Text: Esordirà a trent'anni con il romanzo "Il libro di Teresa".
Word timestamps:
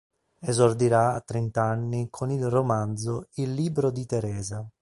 Esordirà 0.39 1.13
a 1.13 1.21
trent'anni 1.21 2.07
con 2.09 2.31
il 2.31 2.49
romanzo 2.49 3.27
"Il 3.35 3.53
libro 3.53 3.91
di 3.91 4.07
Teresa". 4.07 4.67